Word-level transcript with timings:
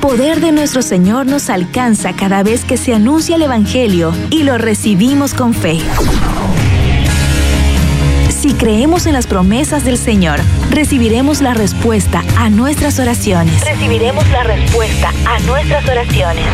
poder 0.00 0.40
de 0.40 0.50
nuestro 0.50 0.80
Señor 0.80 1.26
nos 1.26 1.50
alcanza 1.50 2.14
cada 2.14 2.42
vez 2.42 2.64
que 2.64 2.78
se 2.78 2.94
anuncia 2.94 3.36
el 3.36 3.42
Evangelio 3.42 4.12
y 4.30 4.44
lo 4.44 4.56
recibimos 4.56 5.34
con 5.34 5.52
fe. 5.52 5.78
Si 8.30 8.54
creemos 8.54 9.06
en 9.06 9.12
las 9.12 9.26
promesas 9.26 9.84
del 9.84 9.98
Señor, 9.98 10.40
recibiremos 10.70 11.42
la 11.42 11.52
respuesta 11.52 12.24
a 12.38 12.48
nuestras 12.48 12.98
oraciones. 12.98 13.62
Recibiremos 13.62 14.26
la 14.30 14.42
respuesta 14.42 15.12
a 15.26 15.38
nuestras 15.40 15.86
oraciones. 15.86 16.46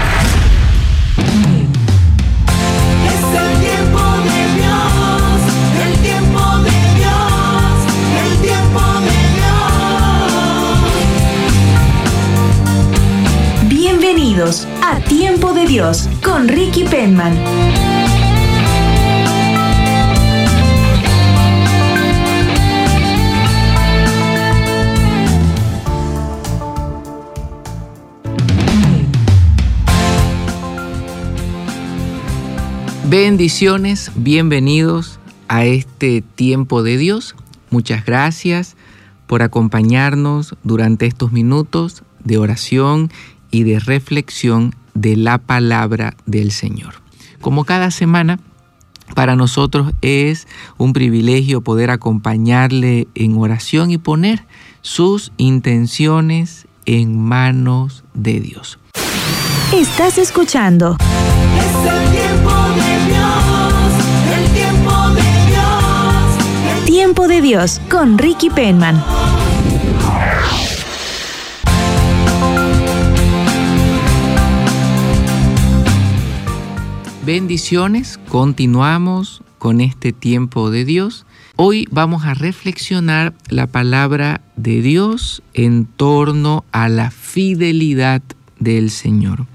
Bienvenidos 14.26 14.66
a 14.82 14.98
Tiempo 14.98 15.52
de 15.52 15.66
Dios 15.66 16.08
con 16.20 16.48
Ricky 16.48 16.82
Penman. 16.82 17.32
Bendiciones, 33.08 34.10
bienvenidos 34.16 35.20
a 35.46 35.66
este 35.66 36.22
tiempo 36.34 36.82
de 36.82 36.96
Dios. 36.96 37.36
Muchas 37.70 38.04
gracias 38.04 38.74
por 39.28 39.42
acompañarnos 39.42 40.56
durante 40.64 41.06
estos 41.06 41.30
minutos 41.30 42.02
de 42.24 42.38
oración 42.38 43.12
y 43.56 43.62
de 43.62 43.80
reflexión 43.80 44.74
de 44.92 45.16
la 45.16 45.38
palabra 45.38 46.14
del 46.26 46.52
Señor. 46.52 46.96
Como 47.40 47.64
cada 47.64 47.90
semana, 47.90 48.38
para 49.14 49.34
nosotros 49.34 49.94
es 50.02 50.46
un 50.76 50.92
privilegio 50.92 51.62
poder 51.62 51.90
acompañarle 51.90 53.08
en 53.14 53.38
oración 53.38 53.90
y 53.90 53.96
poner 53.96 54.44
sus 54.82 55.32
intenciones 55.38 56.66
en 56.84 57.18
manos 57.18 58.04
de 58.12 58.40
Dios. 58.40 58.78
Estás 59.72 60.18
escuchando 60.18 60.98
Es 61.58 61.92
el 61.92 62.10
tiempo 62.10 62.52
de 62.76 63.06
Dios, 63.08 63.34
el 64.36 64.52
tiempo 64.52 65.08
de 65.14 65.22
Dios. 65.48 66.84
Tiempo 66.84 67.26
de 67.26 67.40
Dios 67.40 67.80
con 67.88 68.18
Ricky 68.18 68.50
Penman. 68.50 69.02
Bendiciones, 77.26 78.20
continuamos 78.28 79.42
con 79.58 79.80
este 79.80 80.12
tiempo 80.12 80.70
de 80.70 80.84
Dios. 80.84 81.26
Hoy 81.56 81.88
vamos 81.90 82.24
a 82.24 82.34
reflexionar 82.34 83.34
la 83.48 83.66
palabra 83.66 84.42
de 84.54 84.80
Dios 84.80 85.42
en 85.52 85.86
torno 85.86 86.64
a 86.70 86.88
la 86.88 87.10
fidelidad 87.10 88.22
del 88.60 88.90
Señor. 88.90 89.46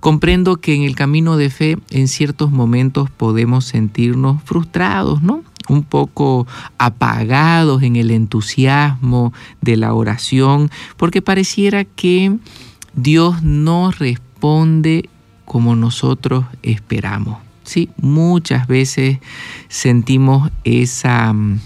Comprendo 0.00 0.56
que 0.56 0.74
en 0.74 0.82
el 0.84 0.96
camino 0.96 1.36
de 1.36 1.50
fe 1.50 1.76
en 1.90 2.08
ciertos 2.08 2.50
momentos 2.50 3.10
podemos 3.10 3.66
sentirnos 3.66 4.42
frustrados, 4.42 5.20
¿no? 5.20 5.44
Un 5.68 5.82
poco 5.82 6.46
apagados 6.78 7.82
en 7.82 7.96
el 7.96 8.12
entusiasmo 8.12 9.34
de 9.60 9.76
la 9.76 9.92
oración, 9.92 10.70
porque 10.96 11.20
pareciera 11.20 11.84
que 11.84 12.38
Dios 12.94 13.42
no 13.42 13.90
responde 13.90 15.10
como 15.44 15.76
nosotros 15.76 16.44
esperamos. 16.62 17.38
Sí, 17.64 17.88
muchas 17.96 18.66
veces 18.66 19.18
sentimos 19.68 20.50
esa, 20.64 21.32
mm, 21.32 21.60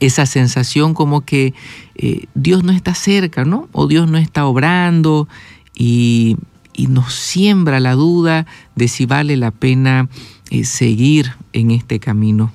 esa 0.00 0.26
sensación 0.26 0.94
como 0.94 1.22
que 1.22 1.54
eh, 1.96 2.26
Dios 2.34 2.62
no 2.62 2.72
está 2.72 2.94
cerca, 2.94 3.44
¿no? 3.44 3.68
O 3.72 3.88
Dios 3.88 4.08
no 4.08 4.18
está 4.18 4.46
obrando 4.46 5.28
y, 5.74 6.36
y 6.72 6.86
nos 6.86 7.12
siembra 7.12 7.80
la 7.80 7.94
duda 7.94 8.46
de 8.76 8.86
si 8.86 9.06
vale 9.06 9.36
la 9.36 9.50
pena 9.50 10.08
eh, 10.50 10.64
seguir 10.64 11.32
en 11.52 11.72
este 11.72 11.98
camino. 11.98 12.52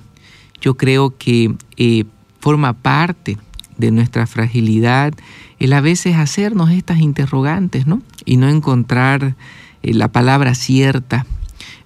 Yo 0.62 0.78
creo 0.78 1.18
que 1.18 1.54
eh, 1.76 2.06
forma 2.40 2.72
parte 2.74 3.38
de 3.78 3.92
nuestra 3.92 4.26
fragilidad 4.26 5.14
el 5.60 5.74
a 5.74 5.82
veces 5.82 6.16
hacernos 6.16 6.72
estas 6.72 7.00
interrogantes, 7.00 7.86
¿no? 7.86 8.02
Y 8.26 8.38
no 8.38 8.50
encontrar 8.50 9.36
eh, 9.84 9.94
la 9.94 10.12
palabra 10.12 10.56
cierta, 10.56 11.26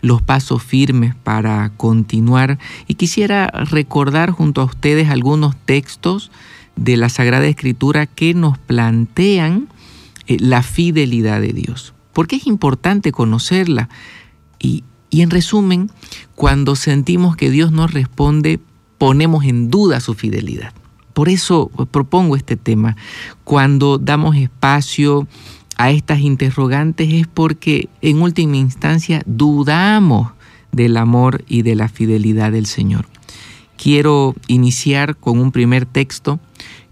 los 0.01 0.21
pasos 0.21 0.63
firmes 0.63 1.15
para 1.15 1.71
continuar. 1.75 2.59
Y 2.87 2.95
quisiera 2.95 3.47
recordar 3.47 4.31
junto 4.31 4.61
a 4.61 4.65
ustedes 4.65 5.09
algunos 5.09 5.55
textos 5.65 6.31
de 6.75 6.95
la 6.95 7.09
Sagrada 7.09 7.47
Escritura 7.47 8.05
que 8.05 8.33
nos 8.33 8.57
plantean 8.57 9.67
eh, 10.27 10.37
la 10.39 10.63
fidelidad 10.63 11.41
de 11.41 11.53
Dios. 11.53 11.93
Porque 12.13 12.37
es 12.37 12.47
importante 12.47 13.11
conocerla. 13.11 13.89
Y, 14.59 14.83
y 15.09 15.21
en 15.21 15.29
resumen, 15.29 15.91
cuando 16.35 16.75
sentimos 16.75 17.35
que 17.35 17.49
Dios 17.49 17.71
nos 17.71 17.93
responde, 17.93 18.59
ponemos 18.97 19.45
en 19.45 19.69
duda 19.69 19.99
su 19.99 20.13
fidelidad. 20.13 20.73
Por 21.13 21.29
eso 21.29 21.71
propongo 21.89 22.35
este 22.35 22.57
tema. 22.57 22.95
Cuando 23.43 23.97
damos 23.97 24.35
espacio 24.35 25.27
a 25.77 25.91
estas 25.91 26.19
interrogantes 26.19 27.13
es 27.13 27.27
porque 27.27 27.89
en 28.01 28.21
última 28.21 28.57
instancia 28.57 29.21
dudamos 29.25 30.31
del 30.71 30.97
amor 30.97 31.43
y 31.47 31.61
de 31.61 31.75
la 31.75 31.87
fidelidad 31.87 32.51
del 32.51 32.65
Señor. 32.65 33.07
Quiero 33.77 34.35
iniciar 34.47 35.15
con 35.15 35.39
un 35.39 35.51
primer 35.51 35.85
texto 35.85 36.39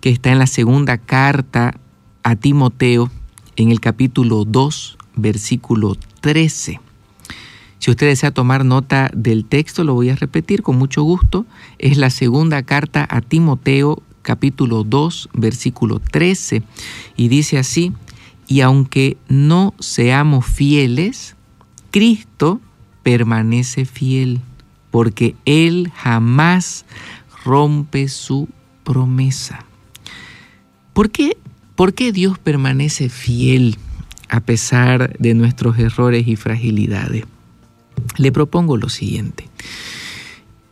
que 0.01 0.09
está 0.11 0.31
en 0.31 0.39
la 0.39 0.47
segunda 0.47 0.97
carta 0.97 1.75
a 2.23 2.35
Timoteo, 2.35 3.09
en 3.55 3.71
el 3.71 3.79
capítulo 3.79 4.45
2, 4.45 4.97
versículo 5.15 5.95
13. 6.21 6.79
Si 7.79 7.91
usted 7.91 8.07
desea 8.07 8.31
tomar 8.31 8.65
nota 8.65 9.09
del 9.13 9.45
texto, 9.45 9.83
lo 9.83 9.93
voy 9.93 10.09
a 10.09 10.15
repetir 10.15 10.61
con 10.61 10.77
mucho 10.77 11.03
gusto. 11.03 11.45
Es 11.79 11.97
la 11.97 12.09
segunda 12.09 12.63
carta 12.63 13.07
a 13.09 13.21
Timoteo, 13.21 14.01
capítulo 14.21 14.83
2, 14.83 15.29
versículo 15.33 15.99
13. 15.99 16.63
Y 17.15 17.27
dice 17.27 17.57
así, 17.57 17.93
y 18.47 18.61
aunque 18.61 19.17
no 19.27 19.73
seamos 19.79 20.45
fieles, 20.45 21.35
Cristo 21.91 22.61
permanece 23.03 23.85
fiel, 23.85 24.41
porque 24.91 25.35
Él 25.45 25.91
jamás 25.95 26.85
rompe 27.43 28.07
su 28.07 28.49
promesa. 28.83 29.65
¿Por 30.93 31.11
qué, 31.11 31.37
¿Por 31.75 31.93
qué 31.93 32.11
Dios 32.11 32.39
permanece 32.39 33.09
fiel 33.09 33.77
a 34.29 34.39
pesar 34.39 35.17
de 35.17 35.33
nuestros 35.33 35.77
errores 35.77 36.27
y 36.27 36.35
fragilidades? 36.35 37.25
Le 38.17 38.31
propongo 38.31 38.77
lo 38.77 38.89
siguiente. 38.89 39.49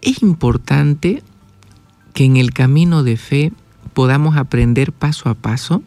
Es 0.02 0.22
importante 0.22 1.24
que 2.14 2.26
en 2.26 2.38
el 2.38 2.54
camino 2.54 3.04
de 3.04 3.18
fe 3.18 3.52
podamos 3.94 4.38
aprender 4.38 4.92
paso 4.92 5.30
a 5.30 5.34
paso 5.34 5.84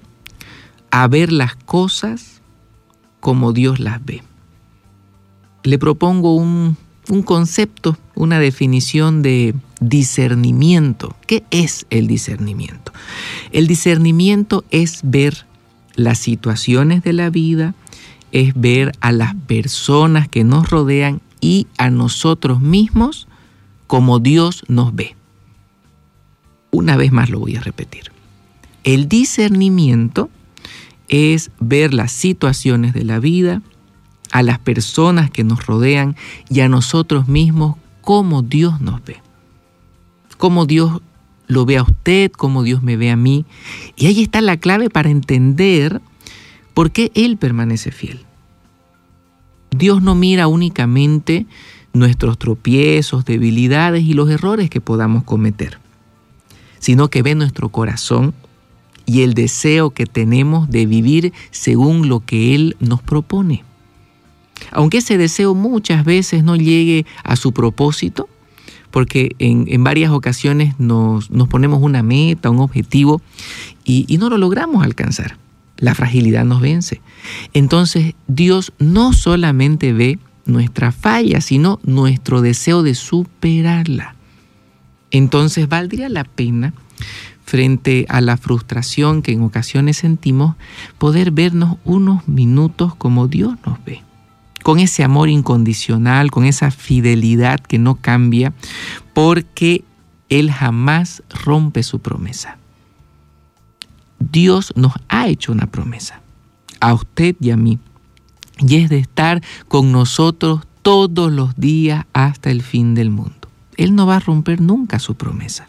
a 0.90 1.08
ver 1.08 1.32
las 1.32 1.56
cosas 1.56 2.40
como 3.20 3.52
Dios 3.52 3.80
las 3.80 4.04
ve. 4.04 4.22
Le 5.62 5.78
propongo 5.78 6.34
un, 6.34 6.76
un, 7.08 7.22
concepto, 7.22 7.98
una 8.14 8.38
definición 8.38 9.22
de 9.22 9.54
discernimiento. 9.80 11.16
¿Qué 11.26 11.44
es 11.50 11.86
el 11.90 12.06
discernimiento? 12.06 12.92
El 13.52 13.66
discernimiento 13.66 14.64
es 14.70 15.00
ver 15.02 15.46
las 15.96 16.18
situaciones 16.18 17.02
de 17.02 17.12
la 17.12 17.30
vida, 17.30 17.74
es 18.32 18.52
ver 18.54 18.92
a 19.00 19.12
las 19.12 19.34
personas 19.34 20.28
que 20.28 20.44
nos 20.44 20.70
rodean 20.70 21.20
y 21.40 21.66
a 21.78 21.90
nosotros 21.90 22.60
mismos 22.60 23.26
como 23.86 24.18
Dios 24.18 24.64
nos 24.68 24.94
ve. 24.94 25.16
Una 26.70 26.96
vez 26.96 27.12
más 27.12 27.30
lo 27.30 27.40
voy 27.40 27.56
a 27.56 27.60
repetir. 27.60 28.12
El 28.84 29.08
discernimiento 29.08 30.30
es 31.08 31.50
ver 31.60 31.94
las 31.94 32.12
situaciones 32.12 32.92
de 32.92 33.04
la 33.04 33.18
vida, 33.18 33.62
a 34.32 34.42
las 34.42 34.58
personas 34.58 35.30
que 35.30 35.44
nos 35.44 35.66
rodean 35.66 36.16
y 36.48 36.60
a 36.60 36.68
nosotros 36.68 37.28
mismos 37.28 37.76
como 38.00 38.42
Dios 38.42 38.80
nos 38.80 39.04
ve. 39.04 39.16
Como 40.36 40.66
Dios 40.66 41.00
lo 41.46 41.64
ve 41.64 41.78
a 41.78 41.82
usted, 41.82 42.30
como 42.30 42.62
Dios 42.62 42.82
me 42.82 42.96
ve 42.96 43.10
a 43.10 43.16
mí. 43.16 43.44
Y 43.96 44.06
ahí 44.06 44.22
está 44.22 44.40
la 44.40 44.56
clave 44.56 44.90
para 44.90 45.10
entender 45.10 46.00
por 46.74 46.90
qué 46.90 47.10
Él 47.14 47.36
permanece 47.36 47.90
fiel. 47.90 48.20
Dios 49.70 50.02
no 50.02 50.14
mira 50.14 50.46
únicamente 50.46 51.46
nuestros 51.92 52.38
tropiezos, 52.38 53.24
debilidades 53.24 54.04
y 54.04 54.12
los 54.12 54.30
errores 54.30 54.70
que 54.70 54.80
podamos 54.80 55.24
cometer, 55.24 55.78
sino 56.78 57.08
que 57.08 57.22
ve 57.22 57.34
nuestro 57.34 57.70
corazón 57.70 58.34
y 59.06 59.22
el 59.22 59.34
deseo 59.34 59.90
que 59.90 60.04
tenemos 60.04 60.68
de 60.68 60.84
vivir 60.84 61.32
según 61.50 62.08
lo 62.08 62.20
que 62.20 62.54
Él 62.54 62.76
nos 62.80 63.00
propone. 63.00 63.64
Aunque 64.72 64.98
ese 64.98 65.16
deseo 65.16 65.54
muchas 65.54 66.04
veces 66.04 66.44
no 66.44 66.56
llegue 66.56 67.06
a 67.24 67.36
su 67.36 67.52
propósito, 67.52 68.28
porque 68.90 69.36
en, 69.38 69.84
varias 69.84 70.10
ocasiones 70.10 70.74
nos, 70.78 71.28
ponemos 71.48 71.82
una 71.82 72.02
meta, 72.02 72.50
un 72.50 72.60
objetivo, 72.60 73.20
y, 73.84 74.04
y 74.08 74.18
no 74.18 74.28
lo 74.28 74.38
logramos 74.38 74.82
alcanzar. 74.82 75.38
La 75.78 75.94
fragilidad 75.94 76.44
nos 76.44 76.62
vence. 76.62 77.02
Entonces 77.52 78.14
Dios 78.26 78.72
no 78.78 79.12
solamente 79.12 79.92
ve 79.92 80.18
nuestra 80.46 80.92
falla, 80.92 81.40
sino 81.40 81.78
nuestro 81.82 82.40
deseo 82.40 82.82
de 82.82 82.94
superarla. 82.94 84.16
Entonces 85.10 85.68
valdría 85.68 86.08
la 86.08 86.24
pena, 86.24 86.72
frente 87.46 88.04
a 88.08 88.20
la 88.20 88.36
frustración 88.36 89.22
que 89.22 89.32
en 89.32 89.42
ocasiones 89.42 89.96
sentimos, 89.96 90.56
poder 90.98 91.30
vernos 91.30 91.78
unos 91.84 92.28
minutos 92.28 92.94
como 92.94 93.28
Dios 93.28 93.54
nos 93.64 93.82
ve 93.84 94.02
con 94.66 94.80
ese 94.80 95.04
amor 95.04 95.28
incondicional, 95.28 96.32
con 96.32 96.44
esa 96.44 96.72
fidelidad 96.72 97.60
que 97.60 97.78
no 97.78 97.94
cambia, 97.94 98.52
porque 99.14 99.84
Él 100.28 100.50
jamás 100.50 101.22
rompe 101.44 101.84
su 101.84 102.00
promesa. 102.00 102.58
Dios 104.18 104.72
nos 104.74 104.94
ha 105.08 105.28
hecho 105.28 105.52
una 105.52 105.68
promesa, 105.68 106.20
a 106.80 106.94
usted 106.94 107.36
y 107.38 107.50
a 107.50 107.56
mí, 107.56 107.78
y 108.58 108.74
es 108.74 108.90
de 108.90 108.98
estar 108.98 109.40
con 109.68 109.92
nosotros 109.92 110.62
todos 110.82 111.30
los 111.30 111.54
días 111.54 112.04
hasta 112.12 112.50
el 112.50 112.62
fin 112.62 112.96
del 112.96 113.10
mundo. 113.10 113.48
Él 113.76 113.94
no 113.94 114.04
va 114.04 114.16
a 114.16 114.20
romper 114.20 114.60
nunca 114.60 114.98
su 114.98 115.14
promesa. 115.14 115.68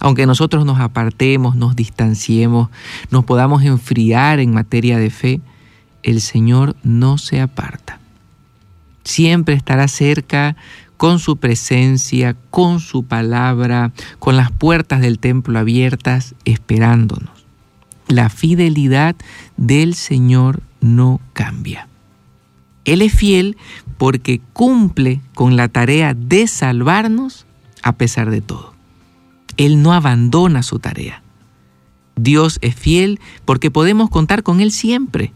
Aunque 0.00 0.26
nosotros 0.26 0.64
nos 0.64 0.80
apartemos, 0.80 1.56
nos 1.56 1.76
distanciemos, 1.76 2.68
nos 3.10 3.24
podamos 3.24 3.62
enfriar 3.64 4.38
en 4.38 4.52
materia 4.52 4.98
de 4.98 5.10
fe, 5.10 5.40
el 6.02 6.20
Señor 6.20 6.76
no 6.82 7.18
se 7.18 7.40
aparta. 7.40 7.98
Siempre 9.04 9.54
estará 9.54 9.88
cerca 9.88 10.56
con 10.96 11.18
su 11.18 11.36
presencia, 11.36 12.36
con 12.50 12.80
su 12.80 13.04
palabra, 13.04 13.92
con 14.18 14.36
las 14.36 14.50
puertas 14.50 15.00
del 15.00 15.18
templo 15.18 15.58
abiertas, 15.58 16.34
esperándonos. 16.44 17.30
La 18.08 18.30
fidelidad 18.30 19.16
del 19.56 19.94
Señor 19.94 20.62
no 20.80 21.20
cambia. 21.32 21.88
Él 22.84 23.02
es 23.02 23.12
fiel 23.12 23.56
porque 23.98 24.40
cumple 24.52 25.20
con 25.34 25.56
la 25.56 25.68
tarea 25.68 26.14
de 26.14 26.46
salvarnos 26.46 27.46
a 27.82 27.92
pesar 27.92 28.30
de 28.30 28.40
todo. 28.40 28.77
Él 29.58 29.82
no 29.82 29.92
abandona 29.92 30.62
su 30.62 30.78
tarea. 30.78 31.22
Dios 32.16 32.58
es 32.62 32.74
fiel 32.74 33.20
porque 33.44 33.70
podemos 33.70 34.08
contar 34.08 34.42
con 34.42 34.60
Él 34.60 34.72
siempre 34.72 35.32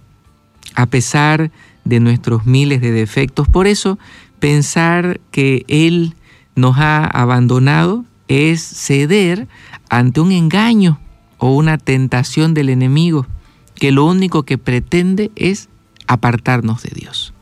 a 0.74 0.86
pesar 0.86 1.50
de 1.84 2.00
nuestros 2.00 2.46
miles 2.46 2.80
de 2.80 2.92
defectos. 2.92 3.48
Por 3.48 3.66
eso, 3.66 3.98
pensar 4.38 5.20
que 5.30 5.64
Él 5.68 6.14
nos 6.54 6.78
ha 6.78 7.04
abandonado 7.04 8.04
es 8.28 8.62
ceder 8.62 9.48
ante 9.88 10.20
un 10.20 10.32
engaño 10.32 11.00
o 11.38 11.54
una 11.54 11.76
tentación 11.76 12.54
del 12.54 12.68
enemigo, 12.68 13.26
que 13.74 13.92
lo 13.92 14.04
único 14.04 14.44
que 14.44 14.58
pretende 14.58 15.30
es 15.34 15.68
apartarnos 16.06 16.82
de 16.82 16.90
Dios. 16.94 17.34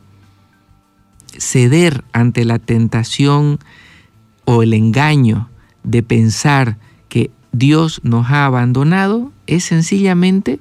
Ceder 1.38 2.04
ante 2.12 2.44
la 2.44 2.58
tentación 2.58 3.58
o 4.44 4.62
el 4.62 4.72
engaño 4.74 5.48
de 5.90 6.02
pensar 6.02 6.78
que 7.08 7.30
Dios 7.52 8.00
nos 8.04 8.30
ha 8.30 8.46
abandonado 8.46 9.32
es 9.46 9.64
sencillamente 9.64 10.60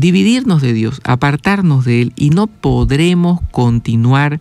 dividirnos 0.00 0.62
de 0.62 0.72
Dios, 0.72 1.00
apartarnos 1.04 1.84
de 1.84 2.02
Él 2.02 2.12
y 2.16 2.30
no 2.30 2.46
podremos 2.46 3.40
continuar 3.50 4.40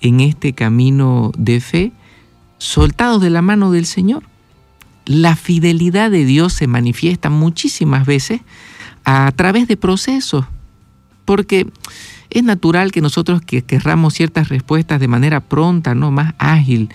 en 0.00 0.20
este 0.20 0.52
camino 0.52 1.32
de 1.36 1.60
fe 1.60 1.92
soltados 2.58 3.22
de 3.22 3.30
la 3.30 3.42
mano 3.42 3.72
del 3.72 3.86
Señor. 3.86 4.24
La 5.06 5.34
fidelidad 5.34 6.10
de 6.10 6.24
Dios 6.26 6.52
se 6.52 6.66
manifiesta 6.66 7.30
muchísimas 7.30 8.06
veces 8.06 8.42
a 9.04 9.32
través 9.34 9.66
de 9.66 9.78
procesos, 9.78 10.44
porque 11.24 11.66
es 12.30 12.44
natural 12.44 12.92
que 12.92 13.00
nosotros 13.00 13.40
que 13.40 13.62
querramos 13.62 14.14
ciertas 14.14 14.48
respuestas 14.48 15.00
de 15.00 15.08
manera 15.08 15.40
pronta, 15.40 15.94
no 15.94 16.10
más 16.10 16.34
ágil, 16.38 16.90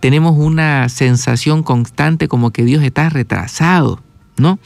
tenemos 0.00 0.36
una 0.36 0.88
sensación 0.88 1.62
constante 1.62 2.28
como 2.28 2.50
que 2.50 2.64
Dios 2.64 2.82
está 2.82 3.08
retrasado, 3.08 4.02
¿no? 4.36 4.58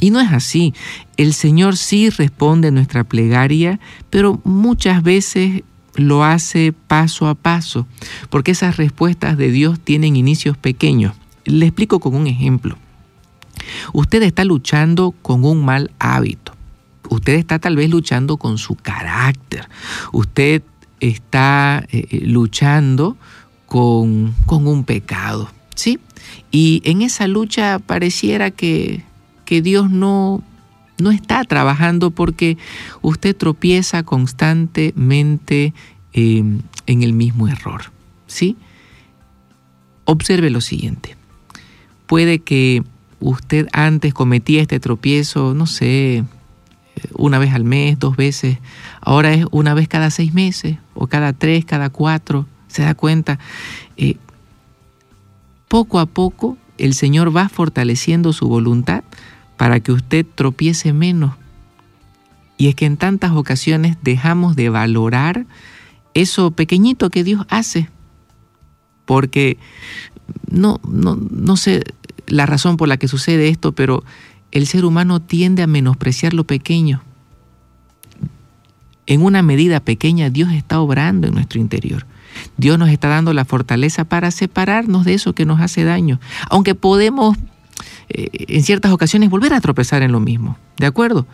Y 0.00 0.10
no 0.10 0.20
es 0.20 0.32
así. 0.32 0.74
El 1.16 1.34
Señor 1.34 1.76
sí 1.76 2.10
responde 2.10 2.70
nuestra 2.70 3.04
plegaria, 3.04 3.80
pero 4.10 4.40
muchas 4.44 5.02
veces 5.02 5.62
lo 5.96 6.24
hace 6.24 6.72
paso 6.72 7.28
a 7.28 7.34
paso, 7.34 7.86
porque 8.30 8.52
esas 8.52 8.76
respuestas 8.76 9.36
de 9.36 9.50
Dios 9.50 9.80
tienen 9.80 10.16
inicios 10.16 10.56
pequeños. 10.56 11.14
Le 11.44 11.66
explico 11.66 12.00
con 12.00 12.14
un 12.14 12.26
ejemplo. 12.26 12.76
Usted 13.92 14.22
está 14.22 14.44
luchando 14.44 15.14
con 15.22 15.44
un 15.44 15.64
mal 15.64 15.90
hábito. 15.98 16.53
Usted 17.10 17.34
está 17.34 17.58
tal 17.58 17.76
vez 17.76 17.90
luchando 17.90 18.36
con 18.36 18.58
su 18.58 18.76
carácter. 18.76 19.68
Usted 20.12 20.62
está 21.00 21.84
eh, 21.90 22.06
eh, 22.10 22.20
luchando 22.26 23.16
con, 23.66 24.34
con 24.46 24.66
un 24.66 24.84
pecado. 24.84 25.50
¿Sí? 25.74 25.98
Y 26.50 26.82
en 26.84 27.02
esa 27.02 27.26
lucha 27.26 27.80
pareciera 27.80 28.50
que 28.50 29.02
que 29.44 29.62
Dios 29.62 29.90
no, 29.90 30.42
no 30.98 31.10
está 31.10 31.44
trabajando 31.44 32.10
porque 32.10 32.56
usted 33.02 33.36
tropieza 33.36 34.02
constantemente 34.02 35.74
em, 36.12 36.60
en 36.86 37.02
el 37.02 37.12
mismo 37.12 37.48
error. 37.48 37.92
¿sí? 38.26 38.56
Observe 40.04 40.50
lo 40.50 40.60
siguiente. 40.60 41.16
Puede 42.06 42.40
que 42.40 42.82
usted 43.20 43.68
antes 43.72 44.12
cometía 44.12 44.62
este 44.62 44.80
tropiezo, 44.80 45.54
no 45.54 45.66
sé, 45.66 46.24
una 47.14 47.38
vez 47.38 47.54
al 47.54 47.64
mes, 47.64 47.98
dos 47.98 48.16
veces, 48.16 48.58
ahora 49.00 49.32
es 49.32 49.46
una 49.50 49.74
vez 49.74 49.88
cada 49.88 50.10
seis 50.10 50.34
meses 50.34 50.78
o 50.94 51.06
cada 51.06 51.32
tres, 51.32 51.64
cada 51.64 51.90
cuatro, 51.90 52.46
se 52.68 52.82
da 52.82 52.94
cuenta. 52.94 53.38
Eh, 53.96 54.16
poco 55.68 55.98
a 55.98 56.06
poco 56.06 56.56
el 56.78 56.94
Señor 56.94 57.34
va 57.34 57.48
fortaleciendo 57.48 58.32
su 58.32 58.48
voluntad 58.48 59.04
para 59.56 59.80
que 59.80 59.92
usted 59.92 60.26
tropiece 60.34 60.92
menos. 60.92 61.34
Y 62.56 62.68
es 62.68 62.74
que 62.74 62.86
en 62.86 62.96
tantas 62.96 63.32
ocasiones 63.32 63.96
dejamos 64.02 64.56
de 64.56 64.68
valorar 64.68 65.46
eso 66.14 66.52
pequeñito 66.52 67.10
que 67.10 67.24
Dios 67.24 67.44
hace, 67.48 67.88
porque 69.04 69.58
no, 70.48 70.80
no, 70.88 71.16
no 71.16 71.56
sé 71.56 71.82
la 72.26 72.46
razón 72.46 72.76
por 72.76 72.88
la 72.88 72.96
que 72.96 73.08
sucede 73.08 73.48
esto, 73.48 73.72
pero 73.72 74.04
el 74.54 74.66
ser 74.68 74.84
humano 74.84 75.20
tiende 75.20 75.62
a 75.62 75.66
menospreciar 75.66 76.32
lo 76.32 76.44
pequeño. 76.44 77.02
En 79.06 79.20
una 79.20 79.42
medida 79.42 79.80
pequeña 79.80 80.30
Dios 80.30 80.52
está 80.52 80.80
obrando 80.80 81.26
en 81.26 81.34
nuestro 81.34 81.60
interior. 81.60 82.06
Dios 82.56 82.78
nos 82.78 82.88
está 82.88 83.08
dando 83.08 83.34
la 83.34 83.44
fortaleza 83.44 84.04
para 84.04 84.30
separarnos 84.30 85.04
de 85.04 85.14
eso 85.14 85.34
que 85.34 85.44
nos 85.44 85.60
hace 85.60 85.84
daño. 85.84 86.20
Aunque 86.48 86.76
podemos 86.76 87.36
eh, 88.08 88.28
en 88.32 88.62
ciertas 88.62 88.92
ocasiones 88.92 89.28
volver 89.28 89.52
a 89.52 89.60
tropezar 89.60 90.02
en 90.02 90.12
lo 90.12 90.20
mismo, 90.20 90.56
¿de 90.78 90.86
acuerdo? 90.86 91.26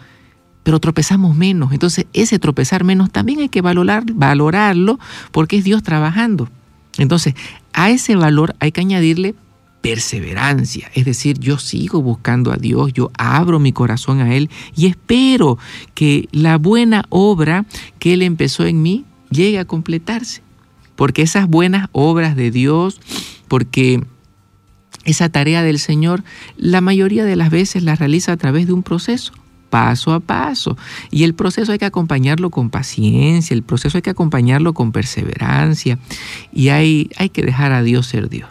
Pero 0.62 0.80
tropezamos 0.80 1.36
menos. 1.36 1.72
Entonces 1.72 2.06
ese 2.14 2.38
tropezar 2.38 2.84
menos 2.84 3.10
también 3.10 3.40
hay 3.40 3.50
que 3.50 3.60
valorar, 3.60 4.04
valorarlo 4.14 4.98
porque 5.30 5.58
es 5.58 5.64
Dios 5.64 5.82
trabajando. 5.82 6.48
Entonces 6.96 7.34
a 7.74 7.90
ese 7.90 8.16
valor 8.16 8.56
hay 8.60 8.72
que 8.72 8.80
añadirle 8.80 9.34
perseverancia, 9.80 10.90
es 10.94 11.04
decir, 11.04 11.38
yo 11.38 11.58
sigo 11.58 12.02
buscando 12.02 12.52
a 12.52 12.56
Dios, 12.56 12.92
yo 12.92 13.10
abro 13.16 13.58
mi 13.58 13.72
corazón 13.72 14.20
a 14.20 14.34
Él 14.34 14.50
y 14.76 14.86
espero 14.86 15.58
que 15.94 16.28
la 16.32 16.58
buena 16.58 17.04
obra 17.08 17.64
que 17.98 18.14
Él 18.14 18.22
empezó 18.22 18.66
en 18.66 18.82
mí 18.82 19.04
llegue 19.30 19.58
a 19.58 19.64
completarse. 19.64 20.42
Porque 20.96 21.22
esas 21.22 21.48
buenas 21.48 21.88
obras 21.92 22.36
de 22.36 22.50
Dios, 22.50 23.00
porque 23.48 24.04
esa 25.04 25.30
tarea 25.30 25.62
del 25.62 25.78
Señor, 25.78 26.24
la 26.58 26.82
mayoría 26.82 27.24
de 27.24 27.36
las 27.36 27.50
veces 27.50 27.82
la 27.82 27.94
realiza 27.94 28.32
a 28.32 28.36
través 28.36 28.66
de 28.66 28.74
un 28.74 28.82
proceso, 28.82 29.32
paso 29.70 30.12
a 30.12 30.20
paso. 30.20 30.76
Y 31.10 31.24
el 31.24 31.32
proceso 31.32 31.72
hay 31.72 31.78
que 31.78 31.86
acompañarlo 31.86 32.50
con 32.50 32.68
paciencia, 32.68 33.54
el 33.54 33.62
proceso 33.62 33.96
hay 33.96 34.02
que 34.02 34.10
acompañarlo 34.10 34.74
con 34.74 34.92
perseverancia 34.92 35.98
y 36.52 36.68
hay, 36.68 37.08
hay 37.16 37.30
que 37.30 37.42
dejar 37.42 37.72
a 37.72 37.82
Dios 37.82 38.06
ser 38.06 38.28
Dios. 38.28 38.50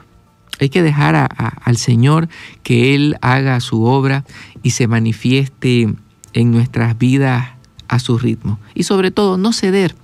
Hay 0.60 0.70
que 0.70 0.84
dejar 0.84 1.30
al 1.38 1.78
Señor 1.78 2.30
que 2.64 2.96
Él 2.96 3.18
haga 3.22 3.60
su 3.60 3.84
obra 3.84 4.26
y 4.64 4.72
se 4.72 4.88
manifieste 4.88 5.94
en 6.34 6.52
nuestras 6.52 6.98
vidas 6.98 7.50
a 7.88 8.00
su 8.00 8.18
ritmo. 8.18 8.60
Y 8.76 8.84
sobre 8.84 9.12
todo, 9.12 9.38
no 9.38 9.54
ceder 9.54 9.96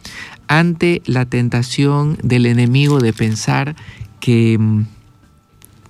ante 0.48 1.02
la 1.06 1.26
tentación 1.26 2.18
del 2.24 2.46
enemigo 2.46 3.00
de 3.00 3.14
pensar 3.14 3.76
que 4.20 4.58
mm, 4.60 4.86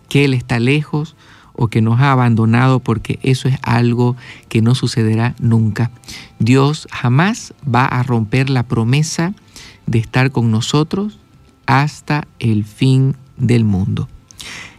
que 0.10 0.25
Él 0.25 0.34
está 0.34 0.60
lejos 0.60 1.15
o 1.53 1.67
que 1.67 1.81
nos 1.81 2.00
ha 2.00 2.12
abandonado 2.12 2.79
porque 2.79 3.19
eso 3.24 3.48
es 3.48 3.57
algo 3.63 4.15
que 4.50 4.62
no 4.62 4.75
sucederá 4.75 5.36
nunca. 5.39 5.91
Dios 6.39 6.88
jamás 6.91 7.53
va 7.63 7.86
a 7.86 8.03
romper 8.03 8.50
la 8.50 8.63
promesa 8.63 9.34
de 9.88 10.00
estar 10.00 10.31
con 10.31 10.51
nosotros 10.51 11.19
hasta 11.65 12.27
el 12.39 12.65
fin 12.65 13.15
del 13.38 13.63
mundo. 13.63 14.07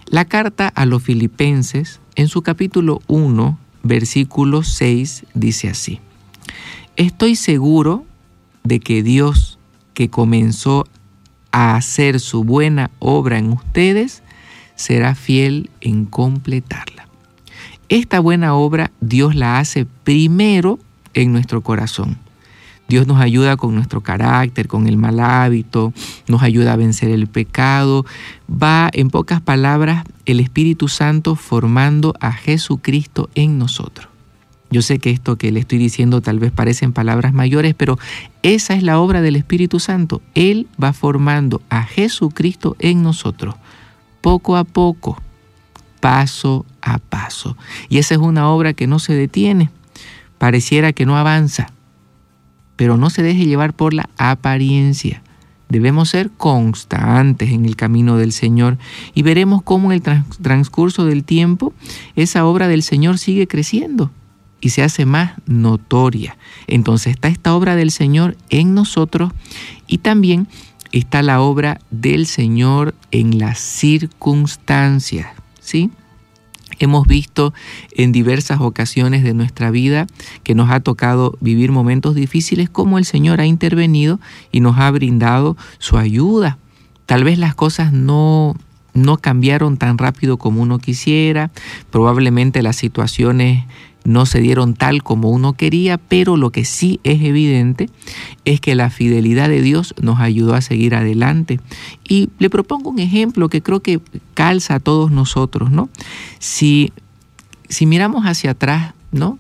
La 0.07 0.25
carta 0.25 0.69
a 0.69 0.87
los 0.87 1.03
filipenses 1.03 2.01
en 2.15 2.29
su 2.29 2.43
capítulo 2.43 3.01
1, 3.09 3.59
versículo 3.83 4.63
6 4.63 5.27
dice 5.35 5.69
así, 5.69 6.01
Estoy 6.97 7.37
seguro 7.37 8.05
de 8.65 8.81
que 8.81 9.03
Dios 9.03 9.59
que 9.95 10.11
comenzó 10.11 10.87
a 11.51 11.77
hacer 11.77 12.21
su 12.21 12.45
buena 12.45 12.91
obra 12.99 13.39
en 13.39 13.53
ustedes, 13.53 14.23
será 14.75 15.15
fiel 15.15 15.71
en 15.81 16.05
completarla. 16.05 17.09
Esta 17.89 18.21
buena 18.21 18.55
obra 18.55 18.91
Dios 19.01 19.35
la 19.35 19.59
hace 19.59 19.87
primero 20.05 20.79
en 21.15 21.33
nuestro 21.33 21.63
corazón. 21.63 22.19
Dios 22.88 23.07
nos 23.07 23.21
ayuda 23.21 23.57
con 23.57 23.75
nuestro 23.75 24.00
carácter, 24.00 24.69
con 24.69 24.87
el 24.87 24.97
mal 24.97 25.19
hábito, 25.21 25.93
nos 26.28 26.43
ayuda 26.43 26.73
a 26.73 26.76
vencer 26.76 27.11
el 27.11 27.26
pecado. 27.26 28.07
Va, 28.50 28.88
en 28.93 29.11
pocas 29.11 29.40
palabras, 29.40 30.05
el 30.25 30.40
Espíritu 30.40 30.88
Santo 30.88 31.35
formando 31.35 32.14
a 32.21 32.33
Jesucristo 32.33 33.28
en 33.35 33.59
nosotros. 33.59 34.09
Yo 34.71 34.83
sé 34.83 34.99
que 34.99 35.11
esto 35.11 35.37
que 35.37 35.52
le 35.52 35.61
estoy 35.61 35.78
diciendo 35.78 36.21
tal 36.21 36.38
vez 36.38 36.50
parecen 36.52 36.93
palabras 36.93 37.33
mayores, 37.33 37.75
pero 37.75 37.99
esa 38.43 38.75
es 38.75 38.83
la 38.83 38.99
obra 38.99 39.21
del 39.21 39.37
Espíritu 39.37 39.78
Santo. 39.78 40.23
Él 40.35 40.66
va 40.83 40.93
formando 40.93 41.62
a 41.71 41.85
Jesucristo 41.85 42.76
en 42.78 43.02
nosotros, 43.02 43.55
poco 44.21 44.57
a 44.57 44.64
poco, 44.64 45.21
paso 46.00 46.66
a 46.83 46.99
paso. 46.99 47.57
Y 47.88 47.99
esa 47.99 48.14
es 48.14 48.21
una 48.21 48.49
obra 48.49 48.75
que 48.75 48.88
no 48.88 48.99
se 48.99 49.14
detiene, 49.14 49.71
pareciera 50.38 50.93
que 50.93 51.07
no 51.07 51.16
avanza, 51.16 51.73
pero 52.76 52.97
no 52.97 53.11
se 53.11 53.23
deje 53.23 53.47
llevar 53.47 53.73
por 53.75 53.95
la 53.95 54.09
apariencia. 54.18 55.23
Debemos 55.68 56.11
ser 56.11 56.30
constantes 56.30 57.50
en 57.50 57.66
el 57.66 57.75
camino 57.75 58.16
del 58.16 58.33
Señor 58.33 58.78
y 59.14 59.23
veremos 59.23 59.62
cómo 59.62 59.90
en 59.90 60.00
el 60.00 60.21
transcurso 60.40 61.04
del 61.04 61.25
tiempo 61.25 61.73
esa 62.14 62.47
obra 62.47 62.68
del 62.68 62.85
Señor 62.85 63.18
sigue 63.18 63.49
creciendo 63.49 64.12
y 64.61 64.71
se 64.71 64.83
hace 64.83 65.06
más 65.06 65.33
notoria. 65.47 66.37
Entonces 66.68 67.14
está 67.14 67.28
esta 67.28 67.54
obra 67.54 67.75
del 67.75 67.90
Señor 67.90 68.37
en 68.49 68.75
nosotros 68.75 69.33
y 69.88 69.99
también 69.99 70.47
está 70.92 71.23
la 71.23 71.40
obra 71.40 71.80
del 71.90 72.26
Señor 72.26 72.95
en 73.11 73.38
las 73.38 73.59
circunstancias, 73.59 75.26
¿sí? 75.61 75.90
Hemos 76.78 77.06
visto 77.06 77.54
en 77.92 78.12
diversas 78.12 78.61
ocasiones 78.61 79.23
de 79.23 79.35
nuestra 79.35 79.71
vida 79.71 80.06
que 80.42 80.54
nos 80.54 80.71
ha 80.71 80.80
tocado 80.80 81.37
vivir 81.40 81.73
momentos 81.73 82.14
difíciles 82.14 82.68
como 82.68 82.99
el 82.99 83.04
Señor 83.04 83.40
ha 83.40 83.47
intervenido 83.47 84.21
y 84.52 84.61
nos 84.61 84.78
ha 84.78 84.90
brindado 84.90 85.56
su 85.78 85.97
ayuda. 85.97 86.59
Tal 87.06 87.25
vez 87.25 87.38
las 87.38 87.54
cosas 87.54 87.92
no 87.92 88.54
no 88.97 89.18
cambiaron 89.18 89.76
tan 89.76 89.99
rápido 89.99 90.38
como 90.38 90.62
uno 90.62 90.78
quisiera, 90.78 91.50
probablemente 91.90 92.62
las 92.62 92.76
situaciones 92.76 93.64
no 94.07 94.27
se 94.27 94.41
dieron 94.41 94.75
tal 94.75 95.03
como 95.03 95.31
uno 95.31 95.55
quería, 95.55 95.99
pero 95.99 96.37
lo 96.37 96.51
que 96.51 96.65
sí 96.65 97.01
es 97.05 97.23
evidente 97.23 97.91
es 98.45 98.61
que 98.61 98.75
la 98.75 98.91
fidelidad 98.91 99.49
de 99.49 99.61
Dios 99.61 99.95
nos 100.01 100.21
ayudó 100.21 100.55
a 100.55 100.61
seguir 100.61 100.95
adelante. 100.95 101.61
Y 102.09 102.31
le 102.39 102.51
propongo 102.51 102.91
un 102.91 102.99
ejemplo 102.99 103.49
que 103.49 103.63
creo 103.63 103.81
que 103.81 104.01
calza 104.35 104.77
a 104.77 104.81
todos 104.81 105.11
nosotros, 105.11 105.71
¿no? 105.71 105.89
Si, 106.39 106.93
si 107.69 107.87
miramos 107.87 108.25
hacia 108.25 108.53
atrás, 108.53 108.95
¿no? 109.13 109.39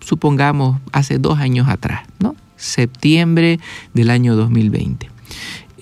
Supongamos 0.00 0.80
hace 0.92 1.18
dos 1.18 1.38
años 1.38 1.68
atrás, 1.68 2.02
¿no? 2.18 2.36
Septiembre 2.56 3.60
del 3.94 4.10
año 4.10 4.36
2020 4.36 5.12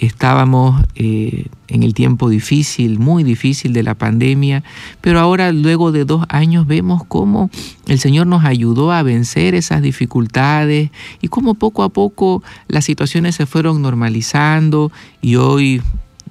estábamos 0.00 0.82
eh, 0.94 1.46
en 1.68 1.82
el 1.82 1.94
tiempo 1.94 2.28
difícil, 2.28 2.98
muy 2.98 3.22
difícil 3.22 3.72
de 3.72 3.82
la 3.82 3.94
pandemia, 3.94 4.64
pero 5.00 5.20
ahora 5.20 5.52
luego 5.52 5.92
de 5.92 6.04
dos 6.04 6.24
años 6.28 6.66
vemos 6.66 7.02
cómo 7.06 7.50
el 7.86 7.98
Señor 7.98 8.26
nos 8.26 8.44
ayudó 8.44 8.92
a 8.92 9.02
vencer 9.02 9.54
esas 9.54 9.82
dificultades 9.82 10.90
y 11.20 11.28
cómo 11.28 11.54
poco 11.54 11.82
a 11.82 11.90
poco 11.90 12.42
las 12.66 12.86
situaciones 12.86 13.36
se 13.36 13.46
fueron 13.46 13.82
normalizando 13.82 14.90
y 15.20 15.36
hoy 15.36 15.82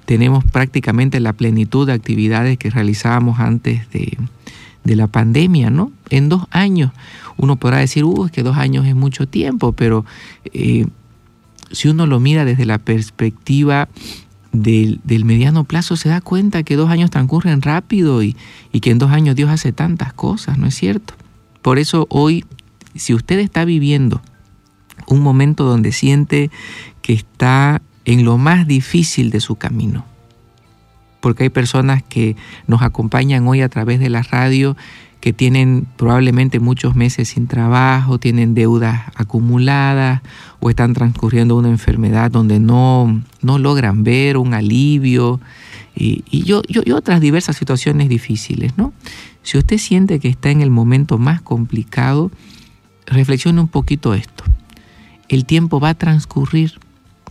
tenemos 0.04 0.44
prácticamente 0.44 1.20
la 1.20 1.32
plenitud 1.32 1.86
de 1.86 1.92
actividades 1.92 2.58
que 2.58 2.70
realizábamos 2.70 3.38
antes 3.38 3.88
de, 3.90 4.18
la 4.84 5.06
pandemia, 5.06 5.70
¿no? 5.70 5.92
En 6.08 6.28
dos 6.28 6.46
años. 6.50 6.90
Uno 7.36 7.54
podrá 7.54 7.78
decir, 7.78 8.02
uh, 8.02 8.26
es 8.26 8.32
que 8.32 8.42
dos 8.42 8.56
años 8.56 8.86
es 8.86 8.96
mucho 8.96 9.28
tiempo, 9.28 9.70
pero 9.70 10.04
eh, 10.52 10.86
si 11.70 11.88
uno 11.88 12.06
lo 12.06 12.20
mira 12.20 12.44
desde 12.44 12.66
la 12.66 12.78
perspectiva 12.78 13.88
del, 14.52 15.00
mediano 15.24 15.64
plazo, 15.64 15.96
se 15.96 16.08
da 16.08 16.20
cuenta 16.20 16.62
que 16.62 16.76
dos 16.76 16.90
años 16.90 17.10
transcurren 17.10 17.62
rápido 17.62 18.22
y, 18.22 18.36
y 18.72 18.80
que 18.80 18.90
en 18.90 18.98
dos 18.98 19.10
años 19.10 19.36
Dios 19.36 19.50
hace 19.50 19.72
tantas 19.72 20.12
cosas, 20.12 20.58
¿no 20.58 20.66
es 20.66 20.74
cierto? 20.74 21.14
Por 21.62 21.78
eso 21.78 22.06
hoy, 22.10 22.44
si 22.94 23.14
usted 23.14 23.38
está 23.38 23.64
viviendo 23.64 24.22
un 25.06 25.20
momento 25.20 25.64
donde 25.64 25.92
siente 25.92 26.50
que 27.02 27.12
está 27.12 27.82
en 28.04 28.24
lo 28.24 28.38
más 28.38 28.66
difícil 28.66 29.30
de 29.30 29.40
su 29.40 29.56
camino, 29.56 30.04
porque 31.20 31.44
hay 31.44 31.50
personas 31.50 32.02
que 32.02 32.36
nos 32.66 32.82
acompañan 32.82 33.46
hoy 33.46 33.60
a 33.60 33.68
través 33.68 34.00
de 34.00 34.08
la 34.08 34.22
radio 34.22 34.76
que 35.20 35.34
tienen 35.34 35.86
probablemente 35.96 36.60
muchos 36.60 36.94
meses 36.94 37.28
sin 37.28 37.46
trabajo, 37.46 38.18
tienen 38.18 38.54
deudas 38.54 39.02
acumuladas 39.14 40.22
o 40.60 40.70
están 40.70 40.94
transcurriendo 40.94 41.56
una 41.56 41.68
enfermedad 41.68 42.30
donde 42.30 42.58
no, 42.58 43.22
no 43.42 43.58
logran 43.58 44.02
ver 44.02 44.38
un 44.38 44.54
alivio 44.54 45.40
y, 45.94 46.24
yo, 46.44 46.62
yo, 46.68 46.96
otras 46.96 47.20
diversas 47.20 47.56
situaciones 47.56 48.08
difíciles. 48.08 48.78
¿no? 48.78 48.94
Si 49.42 49.58
usted 49.58 49.76
siente 49.76 50.20
que 50.20 50.28
está 50.28 50.50
en 50.50 50.62
el 50.62 50.70
momento 50.70 51.18
más 51.18 51.42
complicado, 51.42 52.30
reflexione 53.04 53.60
un 53.60 53.68
poquito 53.68 54.14
esto. 54.14 54.44
El 55.28 55.44
tiempo 55.44 55.80
va 55.80 55.90
a 55.90 55.94
transcurrir, 55.94 56.80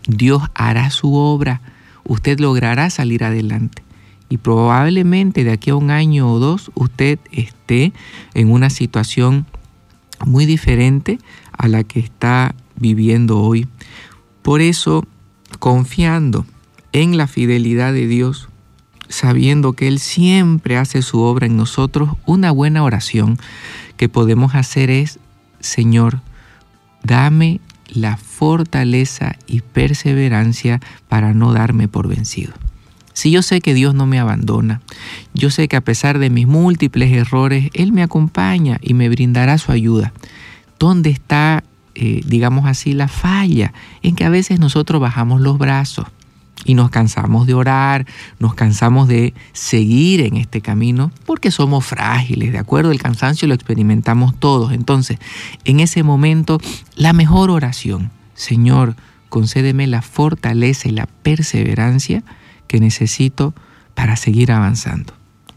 Dios 0.08 0.44
hará 0.54 0.92
su 0.92 1.16
obra, 1.16 1.62
usted 2.04 2.40
logrará 2.40 2.90
salir 2.92 3.24
adelante 3.24 3.84
y 4.30 4.38
probablemente 4.38 5.44
de 5.44 5.52
aquí 5.52 5.72
a 5.72 5.76
un 5.76 5.92
año 5.92 6.32
o 6.32 6.40
dos 6.40 6.72
usted 6.76 7.20
esté 7.32 7.92
en 8.36 8.52
una 8.52 8.70
situación 8.70 9.46
muy 10.26 10.46
diferente 10.46 11.18
a 11.52 11.68
la 11.68 11.84
que 11.84 12.00
está 12.00 12.56
viviendo 12.76 13.40
hoy. 13.40 13.68
Por 14.42 14.62
eso, 14.62 15.06
confiando 15.60 16.46
en 16.92 17.18
la 17.18 17.28
fidelidad 17.28 17.94
de 17.94 18.08
Dios, 18.08 18.50
sabiendo 19.10 19.74
que 19.74 19.88
Él 19.88 20.00
siempre 20.00 20.78
hace 20.78 21.02
su 21.02 21.20
obra 21.20 21.48
en 21.48 21.58
nosotros, 21.58 22.12
una 22.26 22.52
buena 22.52 22.84
oración 22.84 23.38
que 23.98 24.10
podemos 24.10 24.56
hacer 24.56 24.90
es, 24.90 25.20
Señor, 25.60 26.22
dame 27.04 27.60
la 27.88 28.18
fortaleza 28.18 29.36
y 29.48 29.62
perseverancia 29.62 30.80
para 31.08 31.34
no 31.34 31.54
darme 31.54 31.88
por 31.88 32.08
vencido. 32.08 32.54
Si 33.20 33.32
yo 33.32 33.42
sé 33.42 33.60
que 33.60 33.74
Dios 33.74 33.94
no 33.94 34.06
me 34.06 34.18
abandona, 34.18 34.80
yo 35.34 35.50
sé 35.50 35.68
que 35.68 35.76
a 35.76 35.82
pesar 35.82 36.20
de 36.20 36.30
mis 36.30 36.48
múltiples 36.48 37.12
errores, 37.12 37.70
Él 37.74 37.92
me 37.92 38.02
acompaña 38.02 38.80
y 38.82 38.94
me 38.94 39.10
brindará 39.10 39.58
su 39.58 39.74
ayuda. 39.74 40.14
¿Dónde 40.80 41.10
está, 41.10 41.66
eh, 41.96 42.22
digamos 42.26 42.66
así, 42.66 42.94
la 42.94 43.10
falla? 43.10 43.74
En 44.04 44.16
que 44.16 44.24
a 44.24 44.30
veces 44.30 44.62
nosotros 44.62 45.02
bajamos 45.02 45.42
los 45.42 45.58
brazos 45.58 46.08
y 46.64 46.76
nos 46.76 46.92
cansamos 46.92 47.46
de 47.46 47.56
orar, 47.56 48.06
nos 48.40 48.54
cansamos 48.54 49.10
de 49.10 49.34
seguir 49.52 50.22
en 50.22 50.38
este 50.38 50.62
camino 50.62 51.12
porque 51.26 51.52
somos 51.52 51.86
frágiles, 51.86 52.54
¿de 52.54 52.58
acuerdo? 52.58 52.90
El 52.90 53.02
cansancio 53.02 53.50
lo 53.50 53.54
experimentamos 53.54 54.34
todos. 54.40 54.72
Entonces, 54.72 55.20
en 55.66 55.82
ese 55.82 56.04
momento, 56.04 56.58
la 56.96 57.12
mejor 57.12 57.50
oración, 57.50 58.12
Señor, 58.34 58.96
concédeme 59.28 59.88
la 59.88 60.02
fortaleza 60.02 60.88
y 60.88 60.94
la 60.94 61.08
perseverancia 61.22 62.24
que 62.70 62.80
necesito 62.80 63.54
para 63.96 64.16
seguir 64.16 64.54
avanzando. 64.54 65.14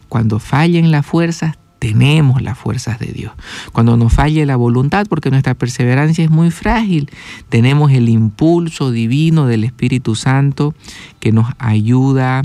Cuando 0.09 0.39
fallen 0.39 0.91
las 0.91 1.05
fuerzas, 1.05 1.57
tenemos 1.79 2.41
las 2.41 2.57
fuerzas 2.57 2.99
de 2.99 3.07
Dios. 3.07 3.33
Cuando 3.71 3.95
nos 3.95 4.13
falle 4.13 4.45
la 4.45 4.55
voluntad, 4.55 5.05
porque 5.07 5.29
nuestra 5.29 5.53
perseverancia 5.53 6.23
es 6.23 6.29
muy 6.29 6.49
frágil, 6.49 7.09
tenemos 7.49 7.91
el 7.91 8.09
impulso 8.09 8.91
divino 8.91 9.45
del 9.45 9.63
Espíritu 9.63 10.15
Santo 10.15 10.73
que 11.19 11.31
nos 11.31 11.47
ayuda 11.59 12.41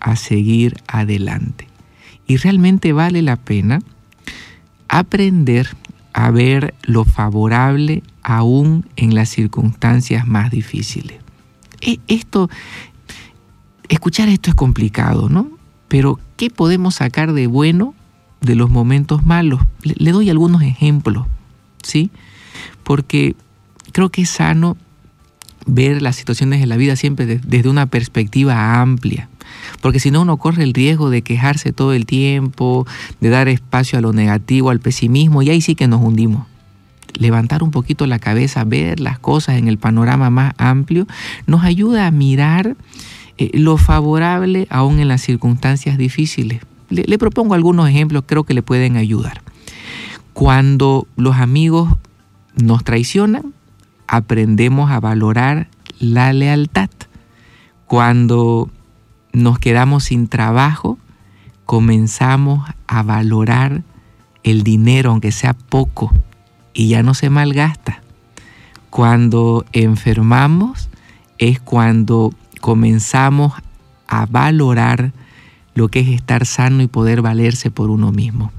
a 0.00 0.16
seguir 0.16 0.76
adelante. 0.86 1.66
Y 2.26 2.36
realmente 2.36 2.92
vale 2.92 3.22
la 3.22 3.36
pena 3.36 3.80
aprender 4.88 5.68
a 6.12 6.30
ver 6.30 6.74
lo 6.82 7.04
favorable 7.04 8.02
aún 8.22 8.86
en 8.96 9.14
las 9.14 9.30
circunstancias 9.30 10.26
más 10.26 10.50
difíciles. 10.50 11.18
E, 11.80 11.98
esto 12.08 12.50
Escuchar 13.90 14.28
esto 14.28 14.48
es 14.48 14.54
complicado, 14.54 15.28
¿no? 15.28 15.48
Pero 15.88 16.18
¿qué 16.36 16.48
podemos 16.48 16.94
sacar 16.94 17.32
de 17.34 17.46
bueno 17.46 17.94
de 18.40 18.54
los 18.54 18.70
momentos 18.70 19.24
malos. 19.26 19.60
Le, 19.82 20.12
doy 20.12 20.30
algunos 20.30 20.62
ejemplos, 20.62 21.26
¿sí? 21.82 22.10
Porque 22.82 23.36
creo 23.92 24.08
que 24.08 24.22
es 24.22 24.30
sano 24.30 24.76
ver 25.66 26.00
las 26.00 26.16
situaciones 26.16 26.60
de 26.60 26.66
la 26.66 26.76
vida 26.76 26.96
siempre 26.96 27.26
de- 27.26 27.38
desde 27.38 27.68
una 27.68 27.86
perspectiva 27.86 28.80
amplia. 28.80 29.28
Porque 29.80 30.00
si 30.00 30.10
no, 30.10 30.22
uno 30.22 30.36
corre 30.38 30.62
el 30.62 30.72
riesgo 30.72 31.10
de 31.10 31.22
quejarse 31.22 31.72
todo 31.72 31.92
el 31.92 32.06
tiempo, 32.06 32.86
de 33.20 33.28
dar 33.28 33.48
espacio 33.48 33.98
a 33.98 34.02
lo 34.02 34.12
negativo, 34.12 34.70
al 34.70 34.80
pesimismo, 34.80 35.42
y 35.42 35.50
ahí 35.50 35.60
sí 35.60 35.74
que 35.74 35.86
nos 35.88 36.00
hundimos. 36.00 36.46
Levantar 37.14 37.62
un 37.62 37.70
poquito 37.70 38.06
la 38.06 38.18
cabeza, 38.18 38.64
ver 38.64 39.00
las 39.00 39.18
cosas 39.18 39.56
en 39.56 39.68
el 39.68 39.78
panorama 39.78 40.30
más 40.30 40.54
amplio, 40.58 41.06
nos 41.46 41.64
ayuda 41.64 42.06
a 42.06 42.10
mirar 42.10 42.76
eh, 43.38 43.50
lo 43.54 43.76
favorable 43.76 44.66
aún 44.70 45.00
en 45.00 45.08
las 45.08 45.22
circunstancias 45.22 45.98
difíciles. 45.98 46.60
Le, 46.88 47.04
le 47.04 47.18
propongo 47.18 47.54
algunos 47.54 47.88
ejemplos, 47.88 48.24
creo 48.26 48.44
que 48.44 48.54
le 48.54 48.62
pueden 48.62 48.96
ayudar. 48.96 49.42
Cuando 50.32 51.06
los 51.16 51.36
amigos 51.36 51.96
nos 52.56 52.84
traicionan, 52.84 53.54
aprendemos 54.06 54.90
a 54.90 55.00
valorar 55.00 55.68
la 55.98 56.32
lealtad. 56.32 56.90
Cuando 57.86 58.70
nos 59.32 59.58
quedamos 59.58 60.04
sin 60.04 60.28
trabajo, 60.28 60.98
comenzamos 61.66 62.68
a 62.86 63.02
valorar 63.02 63.82
el 64.42 64.62
dinero, 64.62 65.10
aunque 65.10 65.32
sea 65.32 65.54
poco, 65.54 66.12
y 66.80 66.88
ya 66.88 67.02
no 67.02 67.12
se 67.12 67.28
malgasta. 67.28 68.00
Cuando 68.88 69.66
enfermamos 69.74 70.88
es 71.36 71.60
cuando 71.60 72.32
comenzamos 72.62 73.52
a 74.08 74.24
valorar 74.24 75.12
lo 75.74 75.88
que 75.88 76.00
es 76.00 76.08
estar 76.08 76.46
sano 76.46 76.82
y 76.82 76.86
poder 76.86 77.20
valerse 77.20 77.70
por 77.70 77.90
uno 77.90 78.12
mismo. 78.12 78.50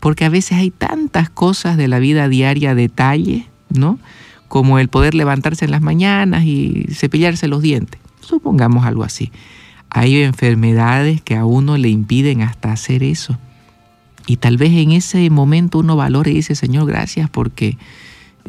Porque 0.00 0.26
a 0.26 0.28
veces 0.28 0.58
hay 0.58 0.70
tantas 0.70 1.30
cosas 1.30 1.78
de 1.78 1.88
la 1.88 1.98
vida 1.98 2.28
diaria, 2.28 2.74
detalles, 2.74 3.46
¿no? 3.70 3.98
Como 4.48 4.78
el 4.78 4.88
poder 4.88 5.14
levantarse 5.14 5.64
en 5.64 5.70
las 5.70 5.80
mañanas 5.80 6.44
y 6.44 6.88
cepillarse 6.92 7.48
los 7.48 7.62
dientes. 7.62 7.98
Supongamos 8.20 8.84
algo 8.84 9.02
así. 9.02 9.32
Hay 9.88 10.20
enfermedades 10.20 11.22
que 11.22 11.36
a 11.36 11.46
uno 11.46 11.78
le 11.78 11.88
impiden 11.88 12.42
hasta 12.42 12.70
hacer 12.70 13.02
eso. 13.02 13.38
Y 14.26 14.36
tal 14.36 14.56
vez 14.56 14.72
en 14.72 14.92
ese 14.92 15.28
momento 15.30 15.78
uno 15.78 15.96
valore 15.96 16.30
y 16.30 16.34
dice, 16.34 16.54
Señor, 16.54 16.86
gracias 16.86 17.28
porque 17.30 17.76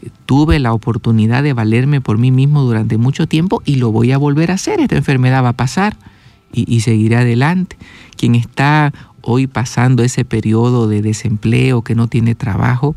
eh, 0.01 0.10
tuve 0.25 0.60
la 0.60 0.74
oportunidad 0.74 1.44
de 1.44 1.54
valerme 1.54 2.01
por 2.01 2.18
mí 2.18 2.32
mismo 2.32 2.63
durante 2.63 2.98
mucho 2.98 3.28
tiempo 3.28 3.62
y 3.66 3.75
lo 3.75 3.92
voy 3.92 4.12
a 4.12 4.18
volver 4.18 4.51
a 4.51 4.56
hacer. 4.56 4.80
Esta 4.80 4.98
enfermedad 4.98 5.44
va 5.44 5.50
a 5.50 5.54
pasar 5.54 5.98
y, 6.54 6.74
y 6.74 6.82
seguiré 6.82 7.18
adelante. 7.18 7.78
Quien 8.18 8.36
está 8.36 8.94
hoy 9.22 9.48
pasando 9.48 10.04
ese 10.04 10.25
periodo 10.25 10.88
de 10.88 11.01
desempleo, 11.01 11.82
que 11.82 11.96
no 11.96 12.08
tiene 12.08 12.36
trabajo, 12.36 12.96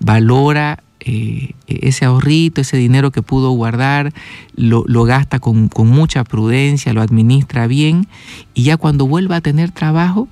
valora 0.00 0.82
eh, 1.00 1.54
ese 1.68 2.04
ahorrito, 2.04 2.60
ese 2.60 2.76
dinero 2.76 3.12
que 3.12 3.22
pudo 3.22 3.50
guardar, 3.52 4.12
lo, 4.56 4.84
lo 4.86 5.04
gasta 5.04 5.38
con 5.38 5.70
mucha 5.76 6.24
prudencia, 6.24 6.92
lo 6.92 7.02
administra 7.02 7.66
bien 7.66 8.08
y 8.54 8.64
ya 8.64 8.76
cuando 8.76 9.06
vuelva 9.06 9.36
a 9.36 9.40
tener 9.40 9.70
trabajo 9.70 10.28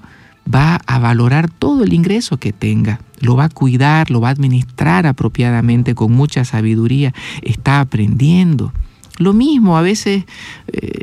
va 0.53 0.81
a 0.87 0.99
valorar 0.99 1.50
todo 1.50 1.85
el 1.85 1.93
ingreso 1.93 2.38
que 2.38 2.53
tenga, 2.53 3.00
lo 3.21 3.37
va 3.37 3.45
a 3.45 3.49
cuidar, 3.49 4.11
lo 4.11 4.21
va 4.21 4.29
a 4.29 4.33
administrar 4.33 5.07
apropiadamente 5.07 5.95
con 5.95 6.12
mucha 6.12 6.45
sabiduría, 6.45 7.12
está 7.43 7.81
aprendiendo. 7.81 8.73
Lo 9.19 9.33
mismo, 9.33 9.79
a 9.79 9.83
veces 9.83 10.25
eh, 10.69 11.00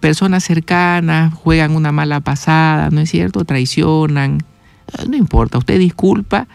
personas 0.00 0.42
cercanas 0.44 1.34
juegan 1.34 1.76
una 1.76 1.92
mala 1.92 2.20
pasada, 2.20 2.90
¿no 2.90 3.00
es 3.00 3.10
cierto? 3.10 3.44
Traicionan, 3.44 4.38
Eh, 4.98 5.06
no 5.08 5.16
importa, 5.16 5.58
usted 5.58 5.78
disculpa 5.78 6.46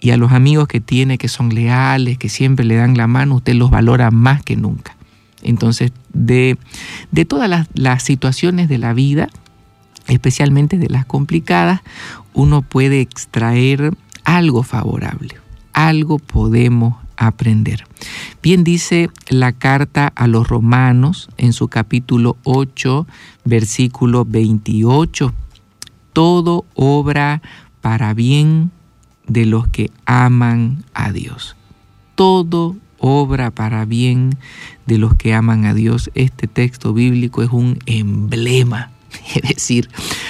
y 0.00 0.10
a 0.10 0.16
los 0.16 0.32
amigos 0.32 0.68
que 0.68 0.80
tiene 0.80 1.18
que 1.18 1.28
son 1.28 1.54
leales, 1.54 2.18
que 2.18 2.28
siempre 2.28 2.64
le 2.64 2.76
dan 2.76 2.96
la 2.96 3.06
mano, 3.06 3.36
usted 3.36 3.54
los 3.54 3.70
valora 3.70 4.10
más 4.10 4.42
que 4.42 4.56
nunca. 4.56 4.96
Entonces, 5.42 5.92
de, 6.12 6.56
de 7.10 7.24
todas 7.24 7.48
las, 7.48 7.68
las 7.74 8.02
situaciones 8.02 8.68
de 8.68 8.78
la 8.78 8.92
vida, 8.92 9.28
especialmente 10.10 10.76
de 10.76 10.88
las 10.88 11.06
complicadas, 11.06 11.80
uno 12.34 12.62
puede 12.62 13.00
extraer 13.00 13.94
algo 14.24 14.62
favorable, 14.62 15.36
algo 15.72 16.18
podemos 16.18 16.96
aprender. 17.16 17.84
Bien 18.42 18.64
dice 18.64 19.10
la 19.28 19.52
carta 19.52 20.12
a 20.14 20.26
los 20.26 20.48
romanos 20.48 21.28
en 21.36 21.52
su 21.52 21.68
capítulo 21.68 22.36
8, 22.44 23.06
versículo 23.44 24.24
28, 24.24 25.32
todo 26.12 26.64
obra 26.74 27.42
para 27.80 28.14
bien 28.14 28.70
de 29.26 29.46
los 29.46 29.68
que 29.68 29.90
aman 30.06 30.84
a 30.92 31.12
Dios. 31.12 31.56
Todo 32.14 32.76
obra 32.98 33.50
para 33.50 33.84
bien 33.84 34.36
de 34.86 34.98
los 34.98 35.14
que 35.14 35.34
aman 35.34 35.64
a 35.66 35.74
Dios. 35.74 36.10
Este 36.14 36.46
texto 36.46 36.92
bíblico 36.92 37.42
es 37.42 37.50
un 37.50 37.78
emblema 37.86 38.90
es 39.34 39.42
decir, 39.42 39.88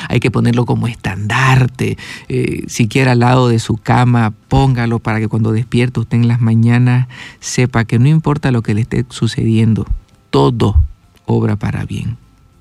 hay 0.08 0.20
que 0.20 0.30
ponerlo 0.30 0.66
como 0.66 0.86
estandarte. 0.86 1.98
Eh, 2.28 2.64
siquiera 2.68 3.12
al 3.12 3.20
lado 3.20 3.48
de 3.48 3.58
su 3.58 3.76
cama, 3.76 4.32
póngalo 4.48 4.98
para 4.98 5.20
que 5.20 5.28
cuando 5.28 5.52
despierte 5.52 6.00
usted 6.00 6.18
en 6.18 6.28
las 6.28 6.40
mañanas 6.40 7.08
sepa 7.40 7.84
que 7.84 7.98
no 7.98 8.08
importa 8.08 8.50
lo 8.50 8.62
que 8.62 8.74
le 8.74 8.82
esté 8.82 9.04
sucediendo, 9.08 9.86
todo 10.30 10.82
obra 11.26 11.56
para 11.56 11.84
bien. 11.84 12.16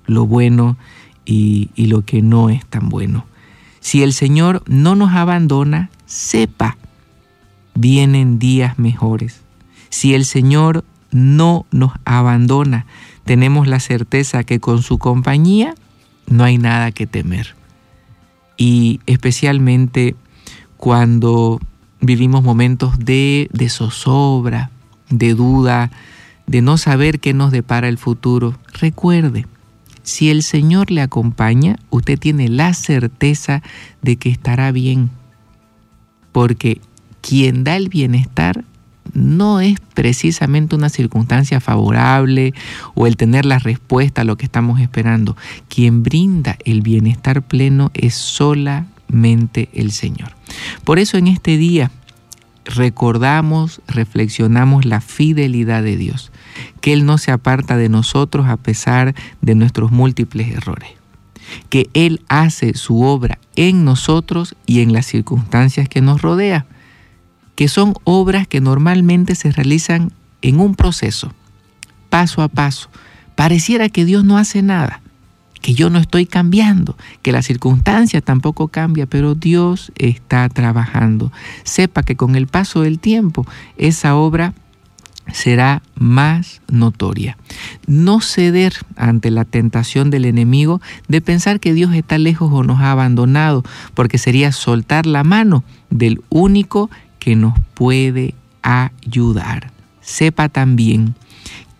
Lo 0.05 0.25
bueno 0.25 0.77
y, 1.25 1.69
y 1.75 1.87
lo 1.87 2.03
que 2.03 2.21
no 2.21 2.49
es 2.49 2.65
tan 2.65 2.89
bueno. 2.89 3.25
Si 3.79 4.03
el 4.03 4.13
Señor 4.13 4.63
no 4.67 4.95
nos 4.95 5.11
abandona, 5.13 5.89
sepa, 6.05 6.77
vienen 7.75 8.39
días 8.39 8.77
mejores. 8.77 9.41
Si 9.89 10.13
el 10.13 10.25
Señor 10.25 10.83
no 11.11 11.65
nos 11.71 11.93
abandona, 12.05 12.85
tenemos 13.23 13.67
la 13.67 13.79
certeza 13.79 14.43
que 14.43 14.59
con 14.59 14.81
su 14.81 14.97
compañía 14.97 15.75
no 16.29 16.43
hay 16.43 16.57
nada 16.57 16.91
que 16.91 17.07
temer. 17.07 17.55
Y 18.57 18.99
especialmente 19.05 20.15
cuando 20.77 21.59
vivimos 22.01 22.43
momentos 22.43 22.97
de, 22.99 23.49
de 23.51 23.69
zozobra, 23.69 24.71
de 25.09 25.33
duda, 25.33 25.91
de 26.47 26.61
no 26.61 26.77
saber 26.77 27.19
qué 27.19 27.33
nos 27.33 27.51
depara 27.51 27.89
el 27.89 27.97
futuro, 27.97 28.57
recuerde, 28.79 29.45
si 30.03 30.29
el 30.29 30.41
Señor 30.43 30.89
le 30.89 31.01
acompaña, 31.01 31.77
usted 31.89 32.17
tiene 32.17 32.49
la 32.49 32.73
certeza 32.73 33.61
de 34.01 34.15
que 34.15 34.29
estará 34.29 34.71
bien. 34.71 35.11
Porque 36.31 36.81
quien 37.21 37.63
da 37.63 37.75
el 37.75 37.89
bienestar 37.89 38.63
no 39.13 39.59
es 39.59 39.79
precisamente 39.93 40.75
una 40.75 40.89
circunstancia 40.89 41.59
favorable 41.59 42.53
o 42.95 43.07
el 43.07 43.17
tener 43.17 43.45
la 43.45 43.59
respuesta 43.59 44.21
a 44.21 44.25
lo 44.25 44.37
que 44.37 44.45
estamos 44.45 44.79
esperando. 44.79 45.35
Quien 45.67 46.03
brinda 46.03 46.57
el 46.65 46.81
bienestar 46.81 47.41
pleno 47.41 47.91
es 47.93 48.15
solamente 48.15 49.69
el 49.73 49.91
Señor. 49.91 50.35
Por 50.83 50.99
eso 50.99 51.17
en 51.17 51.27
este 51.27 51.57
día 51.57 51.91
recordamos, 52.65 53.81
reflexionamos 53.87 54.85
la 54.85 55.01
fidelidad 55.01 55.83
de 55.83 55.97
Dios, 55.97 56.31
que 56.81 56.93
Él 56.93 57.05
no 57.05 57.17
se 57.17 57.31
aparta 57.31 57.77
de 57.77 57.89
nosotros 57.89 58.47
a 58.47 58.57
pesar 58.57 59.15
de 59.41 59.55
nuestros 59.55 59.91
múltiples 59.91 60.49
errores, 60.49 60.89
que 61.69 61.89
Él 61.93 62.21
hace 62.27 62.75
su 62.75 63.01
obra 63.01 63.39
en 63.55 63.85
nosotros 63.85 64.55
y 64.65 64.81
en 64.81 64.93
las 64.93 65.07
circunstancias 65.07 65.89
que 65.89 66.01
nos 66.01 66.21
rodean 66.21 66.65
que 67.59 67.67
son 67.67 67.93
obras 68.05 68.47
que 68.47 68.61
normalmente 68.61 69.35
se 69.35 69.51
realizan 69.51 70.13
en 70.41 70.61
un 70.61 70.75
proceso, 70.75 71.33
paso 72.09 72.41
a 72.41 72.47
paso. 72.47 72.89
Pareciera 73.35 73.89
que 73.89 74.05
Dios 74.05 74.23
no 74.23 74.37
hace 74.37 74.61
nada, 74.61 75.01
que 75.59 75.73
yo 75.73 75.89
no 75.89 75.99
estoy 75.99 76.25
cambiando, 76.25 76.95
que 77.21 77.33
la 77.33 77.41
circunstancia 77.41 78.21
tampoco 78.21 78.69
cambia, 78.69 79.07
pero 79.07 79.35
Dios 79.35 79.91
está 79.97 80.47
trabajando. 80.47 81.33
Sepa 81.65 82.01
que 82.03 82.15
con 82.15 82.37
el 82.37 82.47
paso 82.47 82.83
del 82.83 82.97
tiempo 82.97 83.45
esa 83.75 84.15
obra 84.15 84.53
será 85.33 85.81
más 85.95 86.61
notoria. 86.69 87.37
No 87.87 88.21
ceder 88.21 88.73
ante 88.95 89.31
la 89.31 89.43
tentación 89.43 90.11
del 90.11 90.23
enemigo 90.23 90.79
de 91.09 91.19
pensar 91.19 91.59
que 91.59 91.73
Dios 91.73 91.93
está 91.93 92.17
lejos 92.19 92.49
o 92.53 92.63
nos 92.63 92.79
ha 92.79 92.91
abandonado, 92.91 93.65
porque 93.95 94.17
sería 94.17 94.53
soltar 94.53 95.05
la 95.05 95.25
mano 95.25 95.65
del 95.89 96.21
único 96.29 96.89
que 97.19 97.35
nos 97.35 97.53
puede 97.73 98.33
ayudar. 98.61 99.71
Sepa 100.01 100.49
también 100.49 101.15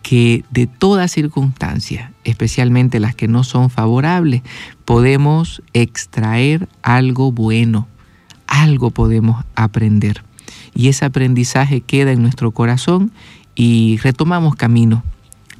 que 0.02 0.44
de 0.50 0.66
toda 0.66 1.08
circunstancia, 1.08 2.12
especialmente 2.24 3.00
las 3.00 3.14
que 3.14 3.28
no 3.28 3.44
son 3.44 3.70
favorables, 3.70 4.42
podemos 4.84 5.62
extraer 5.72 6.68
algo 6.82 7.32
bueno, 7.32 7.86
algo 8.46 8.90
podemos 8.90 9.44
aprender. 9.54 10.22
Y 10.74 10.88
ese 10.88 11.04
aprendizaje 11.04 11.80
queda 11.80 12.12
en 12.12 12.22
nuestro 12.22 12.52
corazón 12.52 13.12
y 13.54 13.98
retomamos 14.02 14.54
camino 14.54 15.02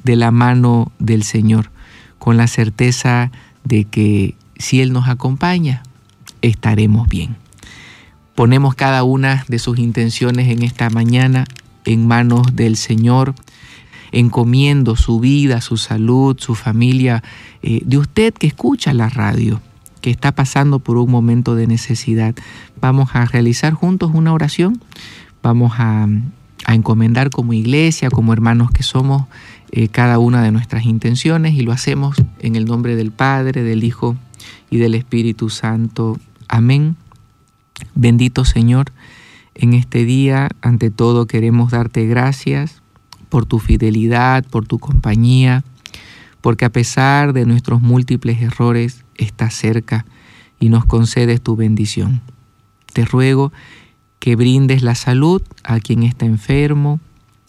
de 0.03 0.15
la 0.15 0.31
mano 0.31 0.91
del 0.99 1.23
Señor, 1.23 1.71
con 2.17 2.37
la 2.37 2.47
certeza 2.47 3.31
de 3.63 3.85
que 3.85 4.35
si 4.57 4.81
Él 4.81 4.93
nos 4.93 5.07
acompaña, 5.07 5.83
estaremos 6.41 7.07
bien. 7.07 7.40
Ponemos 8.35 8.75
cada 8.75 9.03
una 9.03 9.45
de 9.47 9.59
sus 9.59 9.77
intenciones 9.77 10.47
en 10.49 10.63
esta 10.63 10.89
mañana 10.89 11.45
en 11.85 12.07
manos 12.07 12.55
del 12.55 12.77
Señor, 12.77 13.33
encomiendo 14.11 14.95
su 14.95 15.19
vida, 15.19 15.61
su 15.61 15.77
salud, 15.77 16.37
su 16.39 16.55
familia, 16.55 17.23
eh, 17.61 17.81
de 17.85 17.97
usted 17.97 18.33
que 18.33 18.47
escucha 18.47 18.93
la 18.93 19.09
radio, 19.09 19.61
que 20.01 20.09
está 20.09 20.31
pasando 20.31 20.79
por 20.79 20.97
un 20.97 21.09
momento 21.09 21.55
de 21.55 21.67
necesidad. 21.67 22.35
Vamos 22.79 23.09
a 23.13 23.25
realizar 23.25 23.73
juntos 23.73 24.11
una 24.13 24.33
oración, 24.33 24.81
vamos 25.41 25.73
a, 25.77 26.07
encomendar 26.67 27.31
como 27.31 27.53
iglesia, 27.53 28.09
como 28.09 28.31
hermanos 28.33 28.69
que 28.71 28.83
somos, 28.83 29.25
eh, 29.71 29.87
cada 29.87 30.19
una 30.19 30.43
de 30.43 30.51
nuestras 30.51 30.85
intenciones 30.85 31.55
y 31.55 31.61
lo 31.61 31.71
hacemos 31.71 32.15
en 32.39 32.55
el 32.55 32.65
nombre 32.65 32.95
del 32.95 33.11
Padre, 33.11 33.63
del 33.63 33.83
Hijo 33.83 34.15
y 34.69 34.77
del 34.77 34.93
Espíritu 34.93 35.49
Santo. 35.49 36.17
Amén. 36.47 36.95
Bendito 37.95 38.45
Señor, 38.45 38.91
en 39.55 39.73
este 39.73 40.05
día, 40.05 40.49
ante 40.61 40.89
todo, 40.89 41.27
queremos 41.27 41.71
darte 41.71 42.05
gracias 42.05 42.81
por 43.29 43.45
tu 43.45 43.59
fidelidad, 43.59 44.45
por 44.45 44.67
tu 44.67 44.79
compañía, 44.79 45.63
porque 46.41 46.65
a 46.65 46.71
pesar 46.71 47.33
de 47.33 47.45
nuestros 47.45 47.81
múltiples 47.81 48.41
errores, 48.41 49.03
estás 49.15 49.53
cerca 49.53 50.05
y 50.59 50.69
nos 50.69 50.85
concedes 50.85 51.41
tu 51.41 51.55
bendición. 51.55 52.21
Te 52.93 53.05
ruego 53.05 53.51
que 54.19 54.35
brindes 54.35 54.83
la 54.83 54.95
salud 54.95 55.41
a 55.63 55.79
quien 55.79 56.03
está 56.03 56.25
enfermo, 56.25 56.99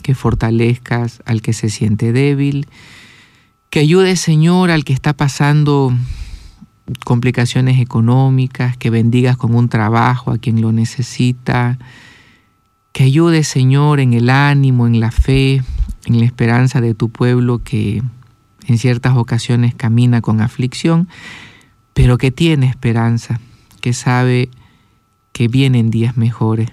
que 0.02 0.14
fortalezcas 0.14 1.22
al 1.24 1.42
que 1.42 1.52
se 1.52 1.68
siente 1.68 2.12
débil, 2.12 2.66
que 3.70 3.80
ayudes, 3.80 4.20
Señor, 4.20 4.70
al 4.70 4.84
que 4.84 4.92
está 4.92 5.12
pasando 5.14 5.94
complicaciones 7.04 7.80
económicas, 7.80 8.76
que 8.76 8.90
bendigas 8.90 9.36
con 9.36 9.54
un 9.54 9.68
trabajo 9.68 10.30
a 10.30 10.38
quien 10.38 10.60
lo 10.60 10.72
necesita, 10.72 11.78
que 12.92 13.04
ayude 13.04 13.44
Señor 13.44 14.00
en 14.00 14.12
el 14.12 14.30
ánimo, 14.30 14.86
en 14.86 15.00
la 15.00 15.10
fe, 15.10 15.62
en 16.06 16.18
la 16.18 16.26
esperanza 16.26 16.80
de 16.80 16.94
tu 16.94 17.08
pueblo 17.08 17.60
que 17.62 18.02
en 18.66 18.78
ciertas 18.78 19.16
ocasiones 19.16 19.74
camina 19.74 20.20
con 20.20 20.40
aflicción, 20.40 21.08
pero 21.94 22.18
que 22.18 22.30
tiene 22.30 22.66
esperanza, 22.66 23.40
que 23.80 23.92
sabe 23.92 24.48
que 25.32 25.48
vienen 25.48 25.90
días 25.90 26.16
mejores. 26.16 26.70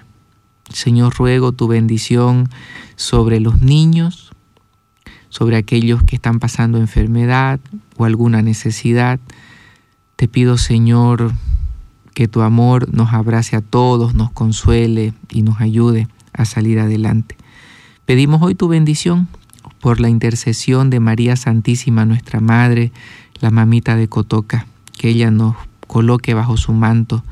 Señor, 0.72 1.14
ruego 1.16 1.52
tu 1.52 1.66
bendición 1.66 2.48
sobre 2.96 3.40
los 3.40 3.60
niños, 3.60 4.30
sobre 5.28 5.56
aquellos 5.56 6.02
que 6.02 6.16
están 6.16 6.38
pasando 6.38 6.78
enfermedad 6.78 7.60
o 7.96 8.04
alguna 8.04 8.42
necesidad, 8.42 9.18
te 10.20 10.28
pido, 10.28 10.58
Señor, 10.58 11.32
que 12.12 12.28
tu 12.28 12.42
amor 12.42 12.92
nos 12.92 13.14
abrace 13.14 13.56
a 13.56 13.62
todos, 13.62 14.12
nos 14.12 14.30
consuele 14.30 15.14
y 15.30 15.40
nos 15.40 15.62
ayude 15.62 16.08
a 16.34 16.44
salir 16.44 16.78
adelante. 16.78 17.38
Pedimos 18.04 18.42
hoy 18.42 18.54
tu 18.54 18.68
bendición 18.68 19.28
por 19.80 19.98
la 19.98 20.10
intercesión 20.10 20.90
de 20.90 21.00
María 21.00 21.36
Santísima, 21.36 22.04
nuestra 22.04 22.40
Madre, 22.40 22.92
la 23.40 23.50
mamita 23.50 23.96
de 23.96 24.08
Cotoca, 24.08 24.66
que 24.98 25.08
ella 25.08 25.30
nos 25.30 25.56
coloque 25.86 26.34
bajo 26.34 26.58
su 26.58 26.74
manto, 26.74 27.24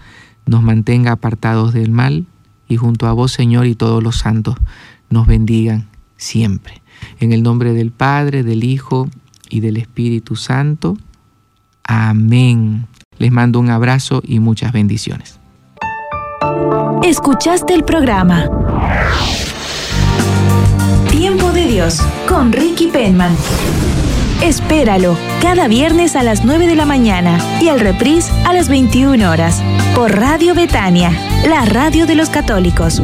nos 0.47 0.63
mantenga 0.63 1.13
apartados 1.13 1.75
del 1.75 1.91
mal 1.91 2.25
y 2.71 2.77
junto 2.77 3.07
a 3.07 3.13
vos, 3.13 3.33
Señor, 3.33 3.67
y 3.67 3.75
todos 3.75 4.03
los 4.03 4.17
santos 4.17 4.57
nos 5.11 5.27
bendigan 5.27 5.89
siempre. 6.17 6.81
En 7.21 7.35
el 7.35 7.43
nombre 7.43 7.75
del 7.75 7.91
Padre, 7.91 8.45
del 8.45 8.65
Hijo 8.65 9.11
y 9.51 9.61
del 9.61 9.77
Espíritu 9.77 10.37
Santo. 10.37 10.97
Amén. 11.89 12.87
Les 13.19 13.33
mando 13.33 13.59
un 13.59 13.71
abrazo 13.71 14.23
y 14.23 14.41
muchas 14.41 14.73
bendiciones. 14.73 15.41
Escuchaste 17.03 17.75
el 17.75 17.83
programa 17.83 18.45
Tiempo 21.11 21.51
de 21.51 21.67
Dios 21.67 22.01
con 22.29 22.53
Ricky 22.53 22.89
Penman. 22.89 23.35
Espéralo 24.43 25.17
cada 25.41 25.67
viernes 25.67 26.15
a 26.15 26.23
las 26.23 26.45
9 26.45 26.67
de 26.67 26.77
la 26.77 26.85
mañana 26.85 27.39
y 27.61 27.69
al 27.69 27.81
reprise 27.81 28.31
a 28.47 28.53
las 28.53 28.69
21 28.69 29.29
horas 29.29 29.63
por 29.95 30.15
Radio 30.15 30.55
Betania, 30.55 31.11
la 31.49 31.65
radio 31.65 32.07
de 32.07 32.15
los 32.15 32.29
católicos. 32.29 33.03